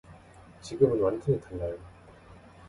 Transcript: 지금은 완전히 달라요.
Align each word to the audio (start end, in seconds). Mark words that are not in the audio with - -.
지금은 0.61 0.99
완전히 0.99 1.39
달라요. 1.41 1.77